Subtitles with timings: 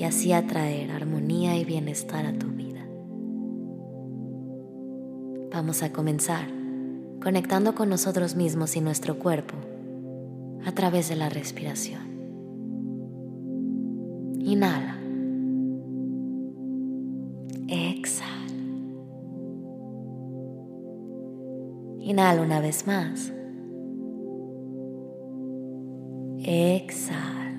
[0.00, 2.80] y así atraer armonía y bienestar a tu vida.
[5.52, 6.46] Vamos a comenzar
[7.20, 9.56] conectando con nosotros mismos y nuestro cuerpo
[10.64, 12.00] a través de la respiración.
[14.38, 14.96] Inhala.
[17.68, 18.46] Exhala.
[21.98, 23.30] Inhala una vez más.
[26.38, 27.49] Exhala.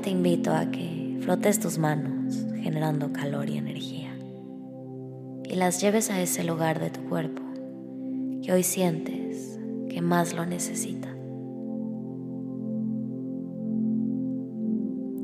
[0.00, 4.16] Te invito a que flotes tus manos generando calor y energía
[5.44, 7.42] y las lleves a ese lugar de tu cuerpo
[8.42, 11.08] que hoy sientes que más lo necesita.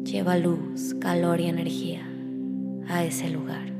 [0.04, 2.06] Lleva luz, calor y energía
[2.88, 3.77] a ese lugar.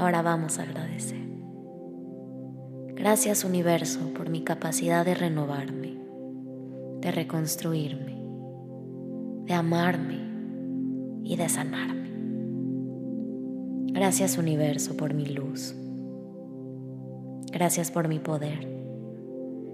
[0.00, 1.20] Ahora vamos a agradecer.
[2.94, 5.94] Gracias universo por mi capacidad de renovarme,
[7.02, 8.16] de reconstruirme,
[9.44, 10.20] de amarme
[11.22, 12.10] y de sanarme.
[13.92, 15.74] Gracias universo por mi luz.
[17.52, 18.66] Gracias por mi poder.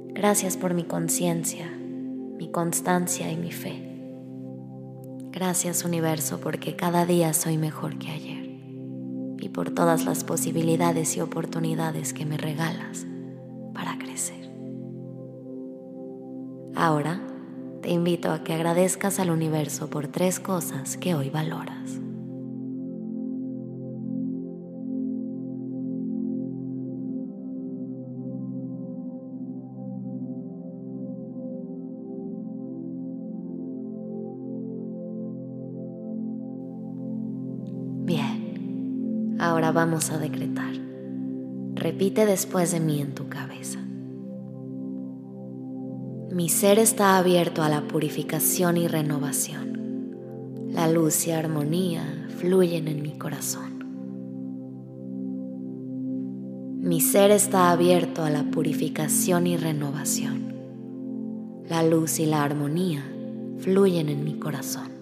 [0.09, 3.81] Gracias por mi conciencia, mi constancia y mi fe.
[5.31, 8.46] Gracias universo porque cada día soy mejor que ayer
[9.41, 13.07] y por todas las posibilidades y oportunidades que me regalas
[13.75, 14.51] para crecer.
[16.75, 17.21] Ahora
[17.83, 22.06] te invito a que agradezcas al universo por tres cosas que hoy valoras.
[39.57, 40.75] Ahora vamos a decretar.
[41.77, 43.79] Repite después de mí en tu cabeza.
[46.31, 50.69] Mi ser está abierto a la purificación y renovación.
[50.69, 53.79] La luz y armonía fluyen en mi corazón.
[56.83, 60.53] Mi ser está abierto a la purificación y renovación.
[61.67, 63.11] La luz y la armonía
[63.61, 64.96] fluyen en mi corazón.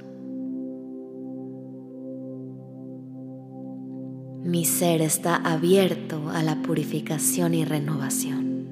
[4.45, 8.67] Mi ser está abierto a la purificación y renovación.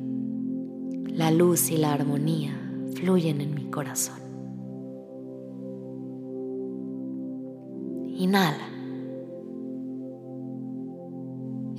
[1.06, 2.52] La luz y la armonía
[2.94, 4.20] fluyen en mi corazón.
[8.18, 8.68] Inhala.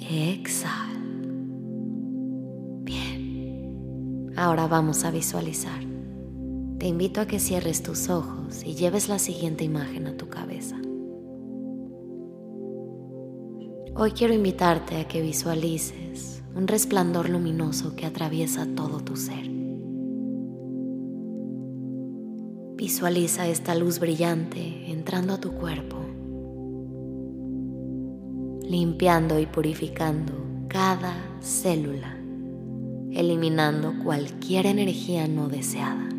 [0.10, 1.00] Exhala.
[2.81, 4.34] Bien.
[4.36, 5.81] Ahora vamos a visualizar.
[6.80, 10.78] Te invito a que cierres tus ojos y lleves la siguiente imagen a tu cabeza.
[13.96, 19.48] Hoy quiero invitarte a que visualices un resplandor luminoso que atraviesa todo tu ser.
[22.75, 25.98] Visualiza esta luz brillante entrando a tu cuerpo,
[28.68, 30.34] limpiando y purificando
[30.69, 32.18] cada célula,
[33.12, 36.10] eliminando cualquier energía no deseada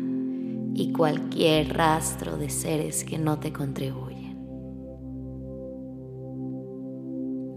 [0.73, 4.04] y cualquier rastro de seres que no te contribuyen.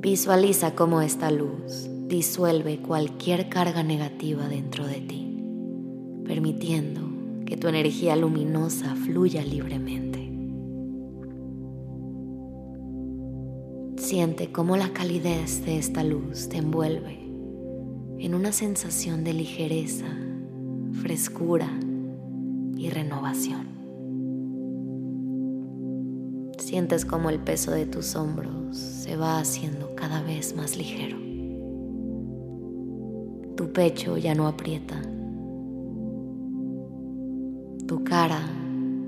[0.00, 5.43] Visualiza cómo esta luz disuelve cualquier carga negativa dentro de ti,
[6.25, 7.00] permitiendo
[7.45, 10.31] que tu energía luminosa fluya libremente.
[13.97, 17.19] Siente cómo la calidez de esta luz te envuelve
[18.21, 20.06] en una sensación de ligereza,
[21.03, 21.69] frescura
[22.77, 23.78] y renovación.
[26.69, 31.17] Sientes como el peso de tus hombros se va haciendo cada vez más ligero.
[33.56, 35.00] Tu pecho ya no aprieta.
[37.87, 38.43] Tu cara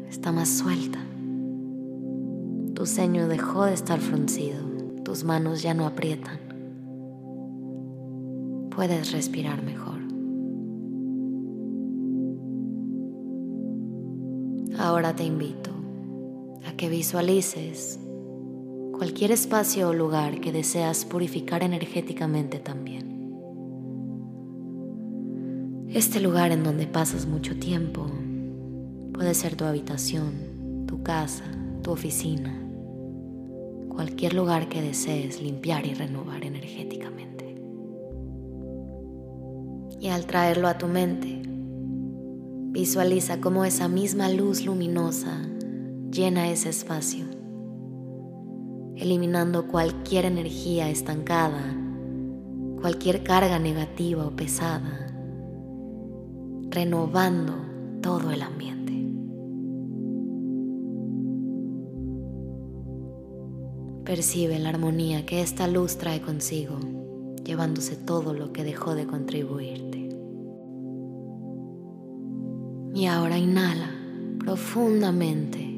[0.08, 1.00] está más suelta.
[2.74, 4.64] Tu ceño dejó de estar fruncido.
[5.04, 6.38] Tus manos ya no aprietan.
[8.74, 10.00] Puedes respirar mejor.
[14.78, 15.79] Ahora te invito
[16.80, 18.00] que visualices
[18.96, 23.34] cualquier espacio o lugar que deseas purificar energéticamente también.
[25.90, 28.06] Este lugar en donde pasas mucho tiempo
[29.12, 31.44] puede ser tu habitación, tu casa,
[31.82, 32.58] tu oficina,
[33.90, 37.60] cualquier lugar que desees limpiar y renovar energéticamente.
[40.00, 41.42] Y al traerlo a tu mente,
[42.72, 45.46] visualiza cómo esa misma luz luminosa
[46.10, 47.24] llena ese espacio,
[48.96, 51.76] eliminando cualquier energía estancada,
[52.80, 55.06] cualquier carga negativa o pesada,
[56.70, 57.54] renovando
[58.02, 58.80] todo el ambiente.
[64.04, 66.76] Percibe la armonía que esta luz trae consigo,
[67.44, 70.08] llevándose todo lo que dejó de contribuirte.
[72.92, 73.94] Y ahora inhala
[74.40, 75.69] profundamente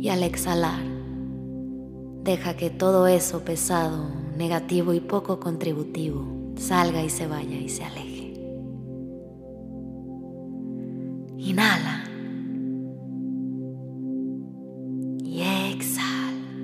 [0.00, 0.82] y al exhalar,
[2.24, 6.24] deja que todo eso pesado, negativo y poco contributivo
[6.56, 8.32] salga y se vaya y se aleje.
[11.36, 12.04] Inhala.
[15.22, 16.54] Y exhala.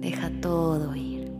[0.00, 1.32] Deja todo ir.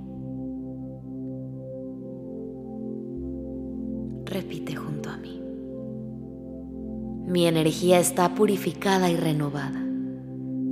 [4.25, 5.41] Repite junto a mí.
[7.27, 9.86] Mi energía está purificada y renovada.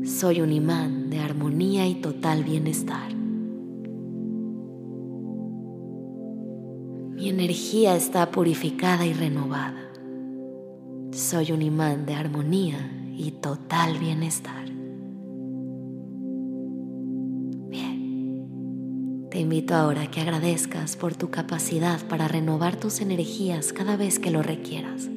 [0.05, 3.15] Soy un imán de armonía y total bienestar.
[7.15, 9.91] Mi energía está purificada y renovada.
[11.11, 14.67] Soy un imán de armonía y total bienestar.
[17.71, 23.97] Bien, te invito ahora a que agradezcas por tu capacidad para renovar tus energías cada
[23.97, 25.09] vez que lo requieras.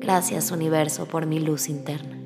[0.00, 2.21] Gracias universo por mi luz interna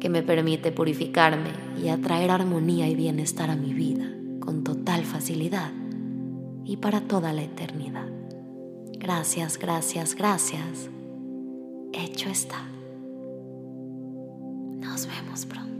[0.00, 1.50] que me permite purificarme
[1.82, 4.06] y atraer armonía y bienestar a mi vida
[4.40, 5.70] con total facilidad
[6.64, 8.06] y para toda la eternidad.
[8.98, 10.90] Gracias, gracias, gracias.
[11.92, 12.62] Hecho está.
[14.80, 15.77] Nos vemos pronto.